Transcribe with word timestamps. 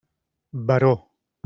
Baró. 0.67 0.93